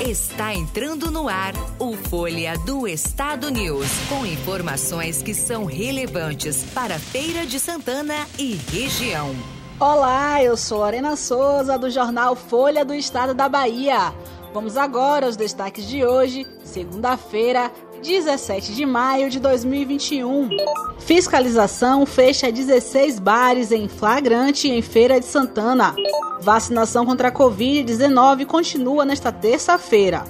[0.00, 6.98] Está entrando no ar o Folha do Estado News, com informações que são relevantes para
[6.98, 9.34] Feira de Santana e região.
[9.78, 14.12] Olá, eu sou Lorena Souza do jornal Folha do Estado da Bahia.
[14.52, 17.70] Vamos agora aos destaques de hoje, segunda-feira,
[18.04, 20.50] 17 de maio de 2021.
[20.98, 25.96] Fiscalização fecha 16 bares em flagrante em Feira de Santana.
[26.38, 30.22] Vacinação contra a Covid-19 continua nesta terça-feira.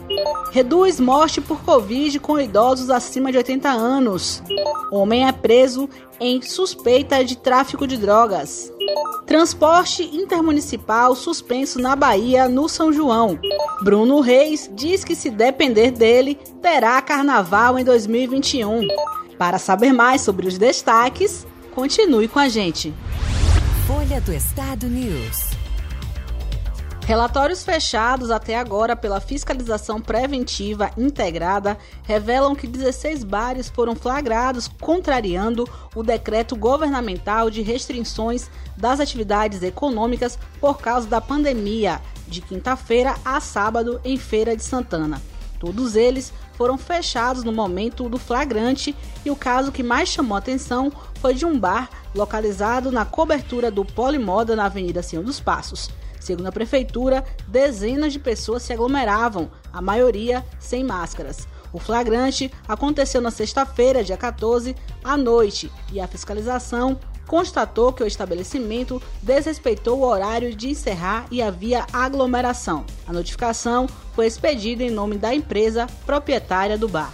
[0.52, 4.40] Reduz morte por Covid com idosos acima de 80 anos.
[4.92, 5.88] Homem é preso
[6.20, 8.72] em suspeita de tráfico de drogas.
[9.26, 13.38] Transporte intermunicipal suspenso na Bahia, no São João.
[13.82, 18.86] Bruno Reis diz que se depender dele, terá carnaval em 2021.
[19.38, 22.92] Para saber mais sobre os destaques, continue com a gente.
[23.86, 25.50] Folha do Estado News.
[27.06, 35.68] Relatórios fechados até agora pela Fiscalização Preventiva Integrada revelam que 16 bares foram flagrados contrariando
[35.94, 43.38] o decreto governamental de restrições das atividades econômicas por causa da pandemia, de quinta-feira a
[43.38, 45.20] sábado em Feira de Santana.
[45.64, 50.92] Todos eles foram fechados no momento do flagrante e o caso que mais chamou atenção
[51.22, 55.88] foi de um bar localizado na cobertura do Polimoda na Avenida Senhor dos Passos.
[56.20, 61.48] Segundo a prefeitura, dezenas de pessoas se aglomeravam, a maioria sem máscaras.
[61.72, 68.06] O flagrante aconteceu na sexta-feira, dia 14, à noite, e a fiscalização constatou que o
[68.06, 72.84] estabelecimento desrespeitou o horário de encerrar e havia aglomeração.
[73.06, 77.12] A notificação foi expedida em nome da empresa proprietária do bar.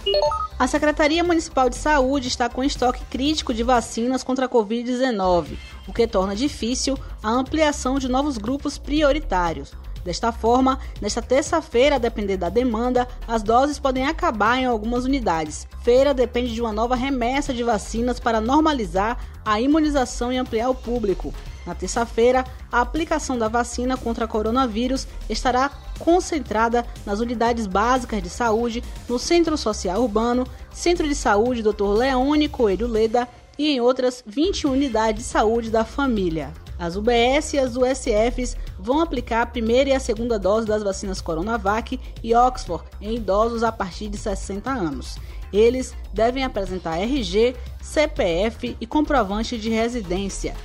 [0.59, 5.93] A Secretaria Municipal de Saúde está com estoque crítico de vacinas contra a Covid-19, o
[5.93, 9.71] que torna difícil a ampliação de novos grupos prioritários.
[10.03, 15.67] Desta forma, nesta terça-feira, a depender da demanda, as doses podem acabar em algumas unidades.
[15.83, 20.75] Feira depende de uma nova remessa de vacinas para normalizar a imunização e ampliar o
[20.75, 21.33] público.
[21.65, 25.69] Na terça-feira, a aplicação da vacina contra coronavírus estará
[25.99, 31.85] concentrada nas unidades básicas de saúde, no Centro Social Urbano, Centro de Saúde Dr.
[31.97, 36.51] Leone Coelho Leda e em outras 20 unidades de saúde da família.
[36.81, 41.21] As UBS e as USFs vão aplicar a primeira e a segunda dose das vacinas
[41.21, 45.19] Coronavac e Oxford em idosos a partir de 60 anos.
[45.53, 50.55] Eles devem apresentar RG, CPF e comprovante de residência.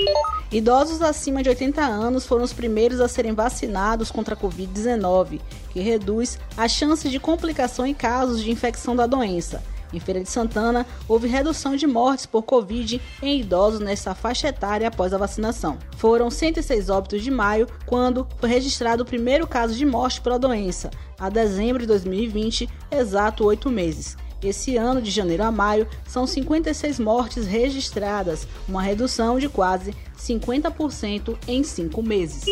[0.50, 5.38] Idosos acima de 80 anos foram os primeiros a serem vacinados contra a Covid-19,
[5.71, 9.62] que reduz a chance de complicação em casos de infecção da doença.
[9.92, 14.88] Em Feira de Santana, houve redução de mortes por Covid em idosos nessa faixa etária
[14.88, 15.78] após a vacinação.
[15.97, 20.91] Foram 106 óbitos de maio, quando foi registrado o primeiro caso de morte pela doença,
[21.19, 24.16] a dezembro de 2020, exato oito meses.
[24.42, 31.36] Esse ano, de janeiro a maio, são 56 mortes registradas, uma redução de quase 50%
[31.47, 32.44] em cinco meses.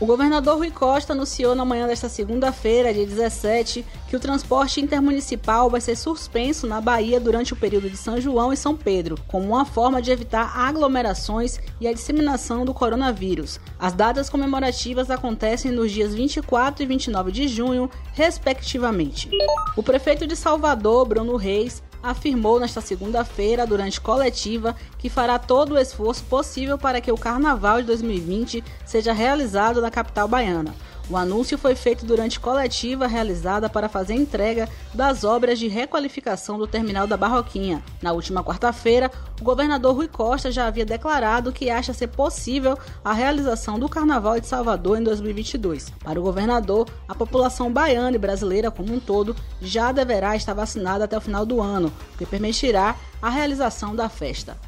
[0.00, 5.68] O governador Rui Costa anunciou na manhã desta segunda-feira, dia 17, que o transporte intermunicipal
[5.68, 9.48] vai ser suspenso na Bahia durante o período de São João e São Pedro, como
[9.48, 13.58] uma forma de evitar aglomerações e a disseminação do coronavírus.
[13.78, 19.28] As datas comemorativas acontecem nos dias 24 e 29 de junho, respectivamente.
[19.76, 25.78] O prefeito de Salvador, Bruno Reis, afirmou nesta segunda-feira, durante coletiva, que fará todo o
[25.78, 30.74] esforço possível para que o Carnaval de 2020 seja realizado na capital baiana.
[31.10, 36.66] O anúncio foi feito durante coletiva realizada para fazer entrega das obras de requalificação do
[36.66, 37.82] terminal da Barroquinha.
[38.02, 39.10] Na última quarta-feira,
[39.40, 44.38] o governador Rui Costa já havia declarado que acha ser possível a realização do Carnaval
[44.38, 45.90] de Salvador em 2022.
[46.04, 51.04] Para o governador, a população baiana e brasileira como um todo já deverá estar vacinada
[51.04, 54.58] até o final do ano, o que permitirá a realização da festa.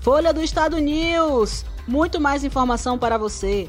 [0.00, 1.66] Folha do Estado News!
[1.86, 3.68] Muito mais informação para você.